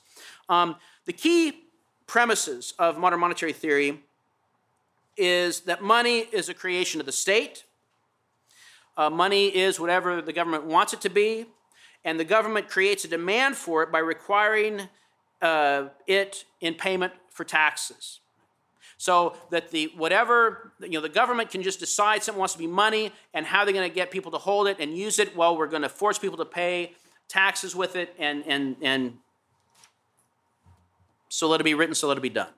[0.48, 1.64] Um, the key
[2.06, 4.00] premises of modern monetary theory
[5.18, 7.64] is that money is a creation of the state.
[8.96, 11.46] Uh, money is whatever the government wants it to be,
[12.04, 14.88] and the government creates a demand for it by requiring
[15.42, 18.20] uh, it in payment for taxes.
[18.96, 22.66] So that the whatever you know the government can just decide something wants to be
[22.66, 25.56] money and how they're going to get people to hold it and use it well
[25.56, 26.92] we're going to force people to pay
[27.26, 29.14] taxes with it and and and
[31.30, 32.50] so let it be written so let it be done.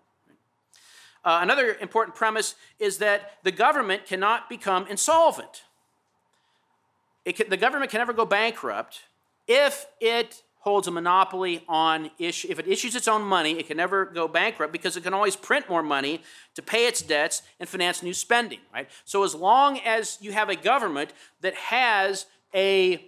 [1.24, 5.62] Uh, another important premise is that the government cannot become insolvent
[7.30, 9.00] can, the government can never go bankrupt
[9.46, 12.48] if it holds a monopoly on issue.
[12.50, 15.34] If it issues its own money, it can never go bankrupt because it can always
[15.34, 16.22] print more money
[16.54, 18.88] to pay its debts and finance new spending, right?
[19.04, 23.04] So as long as you have a government that has a,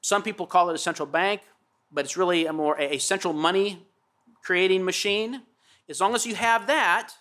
[0.00, 1.40] some people call it a central bank,
[1.90, 3.84] but it's really a more a central money
[4.42, 5.42] creating machine.
[5.88, 7.12] As long as you have that,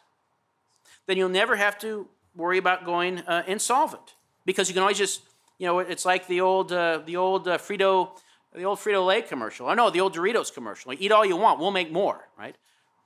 [1.07, 4.13] then you'll never have to worry about going uh, insolvent
[4.45, 5.21] because you can always just,
[5.57, 8.09] you know, it's like the old uh, the old uh, Frito
[8.53, 9.67] the old Frito Lay commercial.
[9.67, 10.93] I know the old Doritos commercial.
[10.93, 12.55] Eat all you want, we'll make more, right?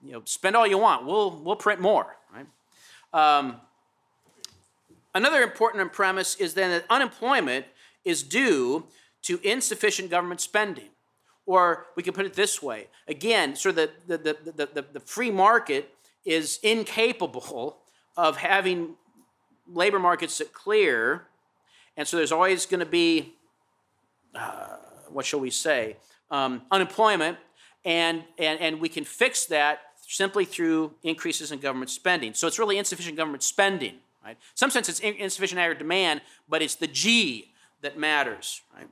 [0.04, 2.48] You know, spend all you want, we'll we'll print more, right?
[3.14, 3.56] Um,
[5.14, 7.66] another important premise is then that unemployment
[8.06, 8.86] is due
[9.24, 10.90] to insufficient government spending.
[11.46, 15.00] Or we could put it this way again, sort of the, the, the, the, the
[15.00, 17.78] free market is incapable
[18.16, 18.96] of having
[19.68, 21.24] labor markets that clear.
[21.98, 23.34] And so there's always going to be,
[24.34, 24.78] uh,
[25.10, 25.98] what shall we say,
[26.30, 27.38] um, unemployment.
[27.84, 32.34] And, and, and we can fix that simply through increases in government spending.
[32.34, 33.96] So it's really insufficient government spending.
[34.24, 34.32] Right?
[34.32, 37.52] In some sense, it's insufficient aggregate demand, but it's the G
[37.82, 38.62] that matters.
[38.76, 38.88] Right?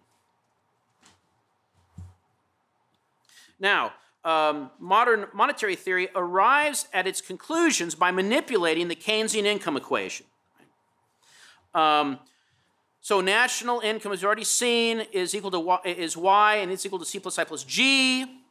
[3.59, 10.25] Now, um, modern monetary theory arrives at its conclusions by manipulating the Keynesian income equation.
[11.73, 12.19] Um,
[13.09, 16.99] so national income, as already seen, is equal to y, is y, and it's equal
[16.99, 18.43] to c plus i plus g.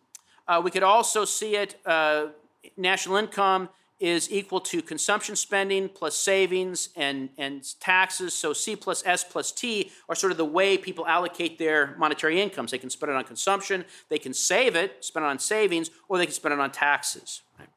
[0.49, 1.77] Uh, we could also see it.
[1.87, 2.31] Uh,
[2.77, 3.69] national income
[4.01, 8.35] is equal to consumption spending plus savings and, and taxes.
[8.35, 12.43] So C plus S plus T are sort of the way people allocate their monetary
[12.43, 12.73] incomes.
[12.73, 16.19] They can spend it on consumption, they can save it, spend it on savings, or
[16.19, 17.43] they can spend it on taxes.
[17.61, 17.69] Right?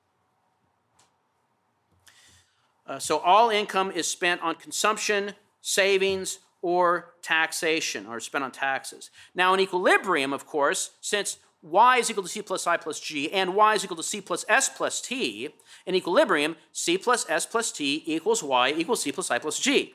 [2.88, 9.10] Uh, so all income is spent on consumption, savings, or taxation, or spent on taxes.
[9.34, 13.32] Now, in equilibrium, of course, since y is equal to c plus i plus g,
[13.32, 15.50] and y is equal to c plus s plus t,
[15.86, 19.94] in equilibrium, c plus s plus t equals y equals c plus i plus g.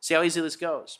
[0.00, 0.98] See how easy this goes.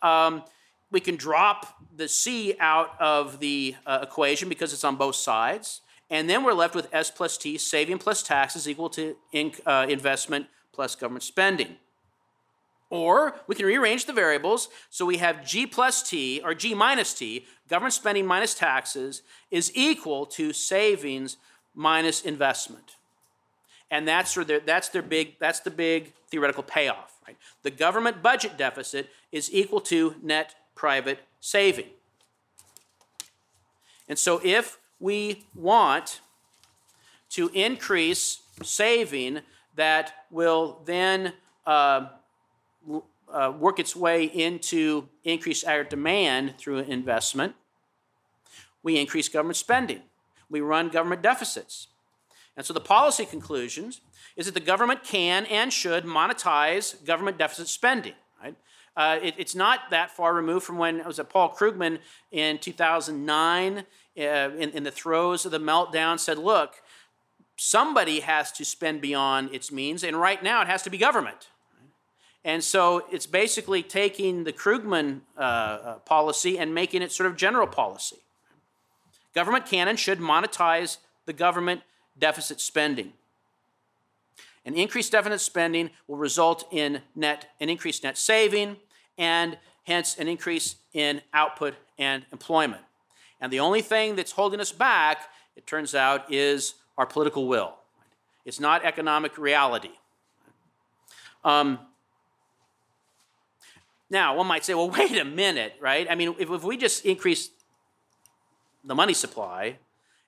[0.00, 0.44] Um,
[0.90, 5.82] we can drop the c out of the uh, equation because it's on both sides,
[6.08, 9.16] and then we're left with s plus t, saving plus taxes equal to
[9.66, 11.76] uh, investment plus government spending.
[12.90, 17.12] Or we can rearrange the variables so we have G plus T, or G minus
[17.12, 21.36] T, government spending minus taxes, is equal to savings
[21.74, 22.96] minus investment.
[23.90, 27.18] And that's, their, that's, their big, that's the big theoretical payoff.
[27.26, 27.36] Right?
[27.62, 31.88] The government budget deficit is equal to net private saving.
[34.08, 36.20] And so if we want
[37.30, 39.40] to increase saving
[39.76, 41.34] that will then
[41.66, 42.08] uh,
[43.32, 47.54] uh, work its way into increased aggregate demand through investment,
[48.82, 50.02] we increase government spending.
[50.48, 51.88] We run government deficits.
[52.56, 54.00] And so the policy conclusions
[54.36, 58.14] is that the government can and should monetize government deficit spending.
[58.42, 58.56] Right?
[58.96, 61.98] Uh, it, it's not that far removed from when it was at Paul Krugman
[62.32, 63.82] in 2009, uh,
[64.20, 66.74] in, in the throes of the meltdown, said, look,
[67.56, 71.48] somebody has to spend beyond its means, and right now it has to be government.
[72.44, 77.36] And so it's basically taking the Krugman uh, uh, policy and making it sort of
[77.36, 78.16] general policy.
[79.34, 81.82] Government can and should monetize the government
[82.18, 83.12] deficit spending.
[84.64, 88.76] An increased deficit spending will result in net an increased net saving
[89.16, 92.82] and hence an increase in output and employment.
[93.40, 97.74] And the only thing that's holding us back, it turns out, is our political will.
[98.44, 99.92] It's not economic reality.
[101.44, 101.78] Um,
[104.10, 106.06] now, one might say, well, wait a minute, right?
[106.08, 107.50] I mean, if, if we just increase
[108.84, 109.78] the money supply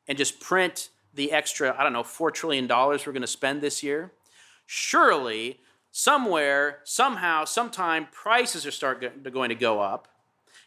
[0.08, 3.82] and just print the extra, I don't know, $4 trillion we're going to spend this
[3.82, 4.12] year,
[4.66, 10.08] surely somewhere, somehow, sometime, prices are start going to go up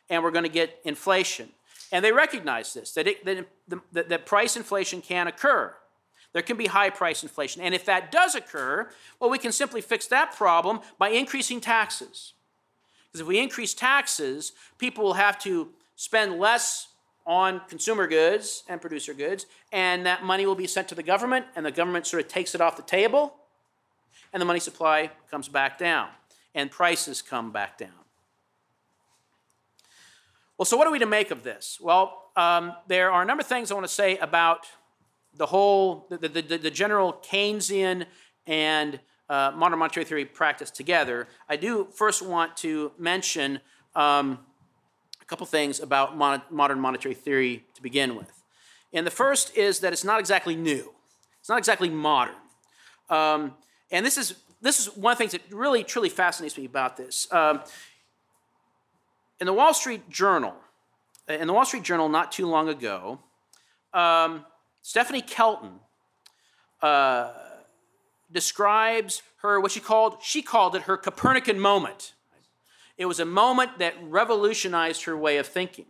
[0.10, 1.50] and we're going to get inflation.
[1.92, 3.48] And they recognize this, that, it, that,
[3.92, 5.74] that, that price inflation can occur.
[6.34, 7.62] There can be high price inflation.
[7.62, 12.34] And if that does occur, well, we can simply fix that problem by increasing taxes.
[13.14, 16.88] Because if we increase taxes, people will have to spend less
[17.28, 21.46] on consumer goods and producer goods, and that money will be sent to the government,
[21.56, 23.36] and the government sort of takes it off the table,
[24.34, 26.10] and the money supply comes back down,
[26.56, 27.92] and prices come back down.
[30.58, 31.78] Well, so what are we to make of this?
[31.80, 34.66] Well, um, there are a number of things I want to say about
[35.36, 38.08] the whole, the, the, the, the general Keynesian
[38.48, 43.60] and uh, modern monetary theory practice together, I do first want to mention
[43.96, 44.40] um,
[45.22, 48.44] a couple things about mon- modern monetary theory to begin with.
[48.92, 50.94] And the first is that it's not exactly new,
[51.40, 52.36] it's not exactly modern.
[53.10, 53.56] Um,
[53.92, 56.98] and this is, this is one of the things that really, truly fascinates me about
[56.98, 57.32] this.
[57.32, 57.62] Um,
[59.40, 60.56] in the Wall Street Journal,
[61.28, 63.20] in the Wall Street Journal not too long ago,
[63.94, 64.46] um,
[64.82, 65.80] Stephanie Kelton
[66.82, 67.32] uh,
[68.34, 72.14] describes her what she called she called it her Copernican moment.
[72.98, 75.86] It was a moment that revolutionized her way of thinking.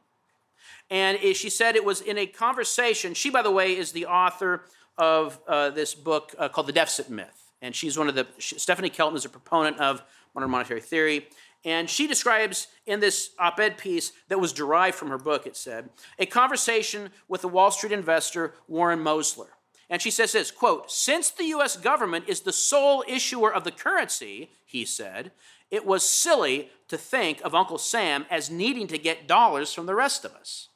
[0.89, 3.14] And she said it was in a conversation.
[3.14, 4.66] She, by the way, is the author
[4.98, 7.52] of uh, this book uh, called The Deficit Myth.
[7.62, 10.04] And she's one of the, Stephanie Kelton is a proponent of
[10.36, 11.28] modern monetary theory.
[11.66, 15.56] And she describes in this op ed piece that was derived from her book, it
[15.56, 15.89] said,
[16.20, 19.48] a conversation with the Wall Street investor Warren Mosler.
[19.94, 23.72] And she says this quote, since the US government is the sole issuer of the
[23.72, 25.32] currency, he said,
[25.70, 29.94] it was silly to think of Uncle Sam as needing to get dollars from the
[29.94, 30.70] rest of us.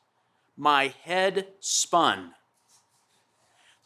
[0.55, 2.34] My head spun.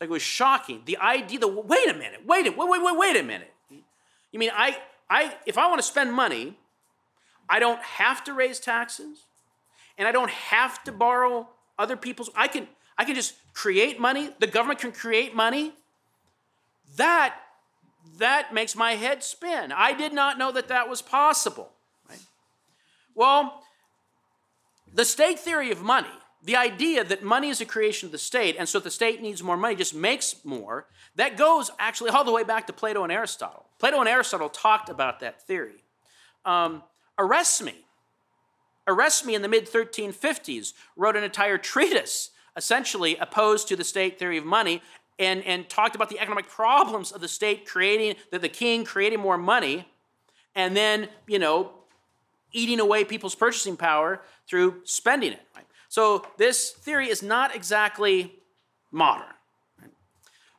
[0.02, 0.82] Like it was shocking.
[0.84, 3.54] The idea, the wait a minute, wait a wait, wait, wait, wait a minute.
[4.34, 4.80] You mean I
[5.10, 6.58] I if I want to spend money,
[7.48, 9.28] I don't have to raise taxes,
[9.98, 11.48] and I don't have to borrow
[11.82, 12.30] other people's.
[12.36, 12.68] I can
[12.98, 14.30] I can just create money.
[14.40, 15.74] The government can create money.
[16.98, 17.36] That
[18.18, 19.72] that makes my head spin.
[19.72, 21.72] I did not know that that was possible.
[22.10, 22.20] Right?
[23.16, 23.64] Well,
[24.94, 26.10] the state theory of money,
[26.44, 29.42] the idea that money is a creation of the state, and so the state needs
[29.42, 33.12] more money, just makes more, that goes actually all the way back to Plato and
[33.12, 33.66] Aristotle.
[33.80, 35.84] Plato and Aristotle talked about that theory.
[36.46, 36.84] Um,
[38.96, 39.26] Oresme.
[39.26, 44.38] me in the mid 1350s wrote an entire treatise, essentially opposed to the state theory
[44.38, 44.82] of money,
[45.20, 49.20] and, and talked about the economic problems of the state creating, that the king creating
[49.20, 49.88] more money,
[50.56, 51.72] and then, you know,
[52.52, 55.42] eating away people's purchasing power through spending it.
[55.56, 55.66] Right?
[55.88, 58.34] So this theory is not exactly
[58.92, 59.26] modern.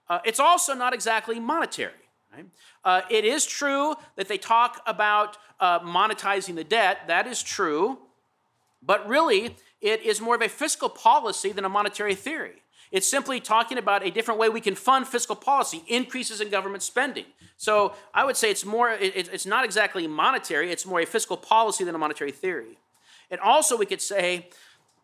[0.08, 1.92] Uh, it's also not exactly monetary.
[2.34, 2.46] Right?
[2.84, 7.06] Uh, it is true that they talk about uh, monetizing the debt.
[7.06, 7.98] That is true.
[8.82, 12.62] But really, it is more of a fiscal policy than a monetary theory.
[12.90, 16.82] It's simply talking about a different way we can fund fiscal policy, increases in government
[16.82, 17.24] spending.
[17.56, 21.38] So I would say it's more, it, it's not exactly monetary, it's more a fiscal
[21.38, 22.78] policy than a monetary theory.
[23.30, 24.48] And also, we could say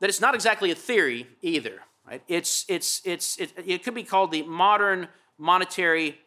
[0.00, 1.80] that it's not exactly a theory either.
[2.06, 2.22] Right?
[2.28, 5.08] It's, it's, it's, it, it could be called the modern
[5.38, 6.18] monetary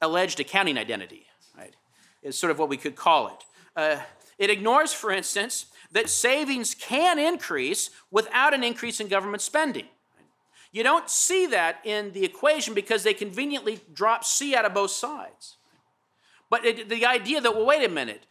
[0.00, 1.26] alleged accounting identity,
[1.56, 1.74] right?
[2.22, 3.44] Is sort of what we could call it.
[3.74, 4.00] Uh,
[4.38, 9.86] it ignores, for instance, that savings can increase without an increase in government spending.
[10.70, 14.90] You don't see that in the equation because they conveniently drop C out of both
[14.90, 15.56] sides.
[16.50, 18.26] But it, the idea that, well, wait a minute,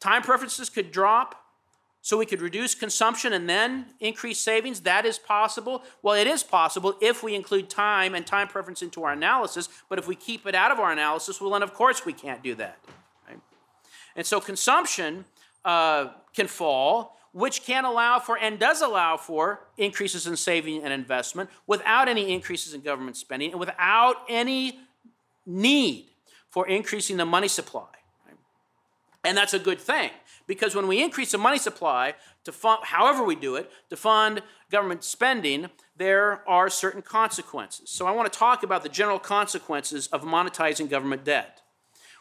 [0.00, 1.36] time preferences could drop,
[2.02, 4.80] so we could reduce consumption and then increase savings?
[4.80, 5.82] That is possible.
[6.02, 9.98] Well, it is possible if we include time and time preference into our analysis, but
[9.98, 12.54] if we keep it out of our analysis, well, then of course we can't do
[12.54, 12.78] that.
[14.16, 15.24] And so consumption
[15.64, 20.92] uh, can fall, which can allow for and does allow for increases in saving and
[20.92, 24.80] investment without any increases in government spending and without any
[25.46, 26.06] need
[26.50, 27.86] for increasing the money supply.
[28.26, 28.36] Right?
[29.24, 30.10] And that's a good thing
[30.46, 34.42] because when we increase the money supply to fund, however we do it, to fund
[34.70, 37.90] government spending, there are certain consequences.
[37.90, 41.60] So I want to talk about the general consequences of monetizing government debt.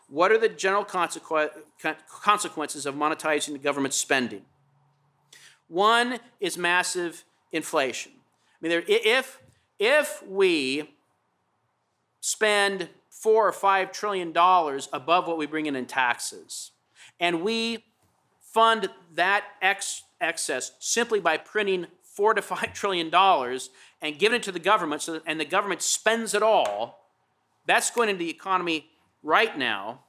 [0.10, 4.42] What are the general consequences of monetizing the government spending?
[5.68, 8.14] One is massive inflation.
[8.62, 9.40] I mean, if,
[9.78, 10.96] if we
[12.22, 16.72] spend four or five trillion dollars above what we bring in in taxes,
[17.20, 17.86] and we
[18.42, 23.70] fund that ex- excess simply by printing four to five trillion dollars
[24.02, 27.00] and giving it to the government so that, and the government spends it all
[27.66, 28.90] that's going into the economy
[29.24, 30.00] right now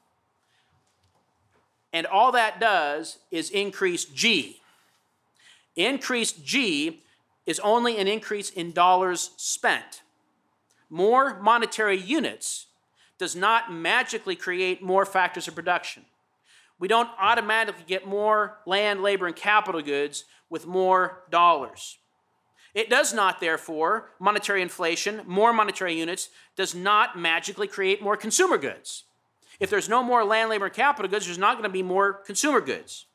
[1.92, 4.60] and all that does is increase g.
[5.76, 7.00] Increased g
[7.46, 10.02] is only an increase in dollars spent.
[10.88, 12.66] More monetary units
[13.18, 16.04] does not magically create more factors of production.
[16.78, 21.98] We don't automatically get more land, labor, and capital goods with more dollars.
[22.74, 28.58] It does not, therefore, monetary inflation, more monetary units, does not magically create more consumer
[28.58, 29.04] goods.
[29.58, 32.12] If there's no more land, labor, and capital goods, there's not going to be more
[32.12, 33.06] consumer goods.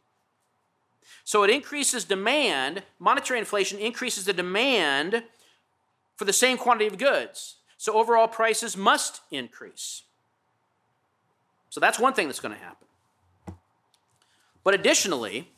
[1.23, 5.23] So it increases demand, monetary inflation increases the demand
[6.15, 7.55] for the same quantity of goods.
[7.77, 10.03] So overall prices must increase.
[11.69, 12.87] So that's one thing that's going to happen.
[14.63, 15.49] But additionally,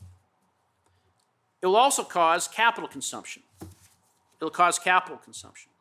[1.61, 3.43] it will also cause capital consumption.
[4.39, 5.71] It'll cause capital consumption.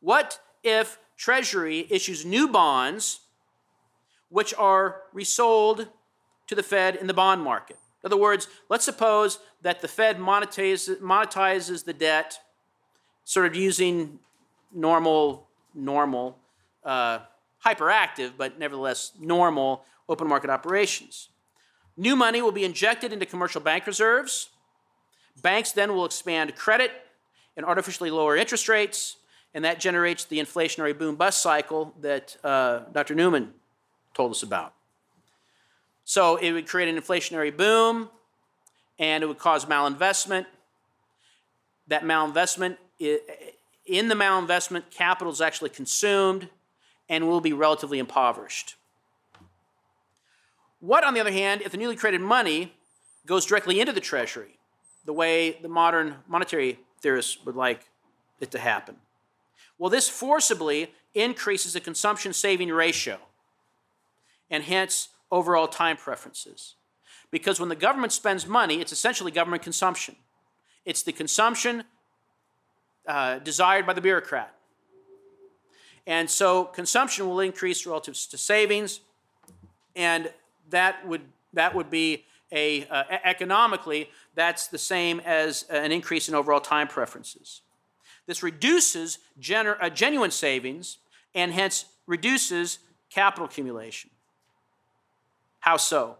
[0.00, 3.20] What if Treasury issues new bonds
[4.28, 5.88] which are resold
[6.46, 7.78] to the Fed in the bond market?
[8.02, 12.38] In other words, let's suppose that the Fed monetizes, monetizes the debt
[13.24, 14.18] sort of using
[14.72, 16.38] normal, normal,
[16.84, 17.20] uh,
[17.64, 21.30] hyperactive, but nevertheless normal open market operations.
[21.96, 24.50] New money will be injected into commercial bank reserves.
[25.42, 26.92] Banks then will expand credit
[27.56, 29.16] and artificially lower interest rates,
[29.54, 33.14] and that generates the inflationary boom bust cycle that uh, Dr.
[33.14, 33.54] Newman
[34.14, 34.74] told us about.
[36.04, 38.10] So it would create an inflationary boom,
[38.98, 40.46] and it would cause malinvestment.
[41.88, 46.48] That malinvestment, in the malinvestment, capital is actually consumed
[47.08, 48.76] and will be relatively impoverished.
[50.80, 52.74] What, on the other hand, if the newly created money
[53.24, 54.58] goes directly into the treasury,
[55.04, 57.88] the way the modern monetary theorists would like
[58.40, 58.96] it to happen?
[59.78, 63.18] Well, this forcibly increases the consumption saving ratio
[64.50, 66.74] and hence overall time preferences.
[67.30, 70.16] Because when the government spends money, it's essentially government consumption.
[70.84, 71.84] It's the consumption
[73.06, 74.52] uh, desired by the bureaucrat.
[76.06, 79.00] And so consumption will increase relative to savings,
[79.96, 80.32] and
[80.70, 81.22] that would,
[81.52, 86.88] that would be a, uh, economically, that's the same as an increase in overall time
[86.88, 87.62] preferences.
[88.26, 89.18] This reduces
[89.52, 90.98] uh, genuine savings
[91.34, 92.78] and hence reduces
[93.10, 94.10] capital accumulation.
[95.60, 96.16] How so?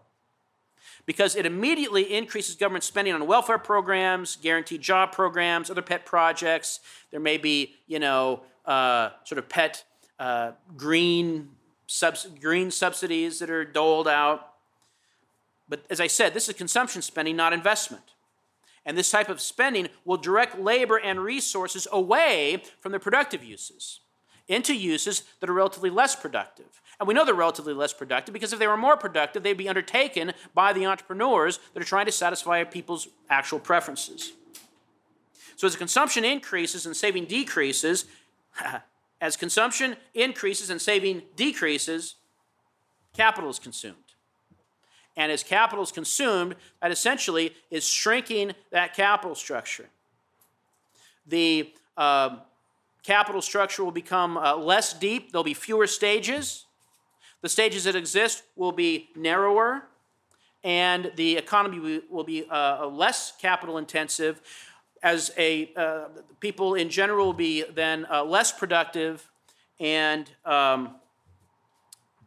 [1.05, 6.81] Because it immediately increases government spending on welfare programs, guaranteed job programs, other pet projects.
[7.11, 9.85] There may be, you know, uh, sort of pet
[10.19, 11.49] uh, green,
[12.41, 14.56] green subsidies that are doled out.
[15.69, 18.03] But as I said, this is consumption spending, not investment.
[18.85, 23.99] And this type of spending will direct labor and resources away from the productive uses
[24.47, 26.81] into uses that are relatively less productive.
[26.99, 29.69] And we know they're relatively less productive because if they were more productive, they'd be
[29.69, 34.31] undertaken by the entrepreneurs that are trying to satisfy people's actual preferences.
[35.57, 38.05] So as consumption increases and saving decreases,
[39.21, 42.15] as consumption increases and saving decreases,
[43.13, 43.97] capital is consumed.
[45.17, 49.87] And as capital is consumed, that essentially is shrinking that capital structure.
[51.25, 52.37] The uh,
[53.03, 56.65] capital structure will become uh, less deep, there'll be fewer stages.
[57.41, 59.83] The stages that exist will be narrower,
[60.63, 64.41] and the economy will be uh, less capital intensive.
[65.03, 66.05] As a uh,
[66.39, 69.29] people in general will be then uh, less productive,
[69.79, 70.95] and um,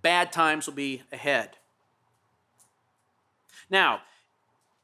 [0.02, 1.56] bad times will be ahead.
[3.70, 4.00] Now,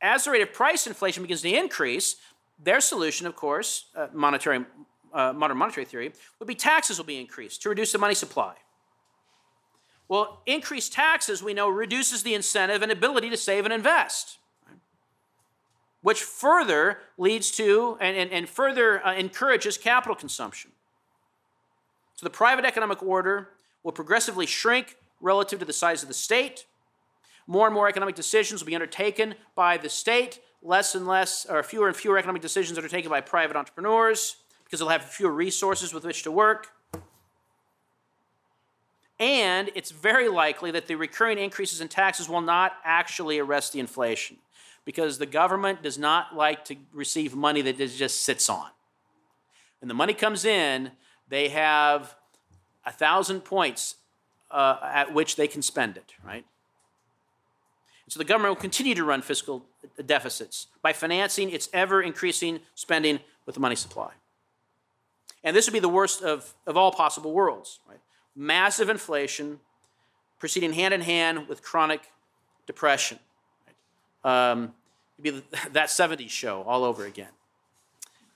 [0.00, 2.16] as the rate of price inflation begins to increase,
[2.62, 4.64] their solution, of course, uh, monetary,
[5.12, 8.54] uh, modern monetary theory, would be taxes will be increased to reduce the money supply.
[10.08, 14.38] Well, increased taxes, we know, reduces the incentive and ability to save and invest,
[16.02, 20.70] which further leads to and, and, and further uh, encourages capital consumption.
[22.14, 23.50] So the private economic order
[23.82, 26.66] will progressively shrink relative to the size of the state
[27.46, 31.62] more and more economic decisions will be undertaken by the state, less and less, or
[31.62, 35.94] fewer and fewer economic decisions are taken by private entrepreneurs because they'll have fewer resources
[35.94, 36.68] with which to work.
[39.18, 43.80] And it's very likely that the recurring increases in taxes will not actually arrest the
[43.80, 44.36] inflation
[44.84, 48.68] because the government does not like to receive money that it just sits on.
[49.80, 50.92] When the money comes in,
[51.28, 52.14] they have
[52.84, 53.96] a thousand points
[54.50, 56.44] uh, at which they can spend it, right?
[58.08, 59.64] So the government will continue to run fiscal
[60.04, 64.12] deficits by financing its ever increasing spending with the money supply.
[65.42, 67.80] And this would be the worst of, of all possible worlds.
[67.88, 68.00] Right?
[68.34, 69.60] Massive inflation
[70.38, 72.12] proceeding hand in hand with chronic
[72.66, 73.18] depression.
[74.24, 74.50] Right?
[74.50, 74.74] Um,
[75.20, 75.30] be
[75.72, 77.30] that 70s show all over again.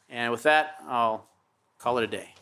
[0.08, 1.26] And with that, I'll
[1.78, 2.34] call it a day.